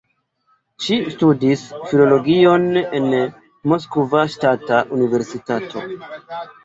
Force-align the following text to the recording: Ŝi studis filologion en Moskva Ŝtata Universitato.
Ŝi 0.85 0.95
studis 1.15 1.65
filologion 1.91 2.65
en 3.01 3.05
Moskva 3.75 4.25
Ŝtata 4.37 4.81
Universitato. 4.99 5.89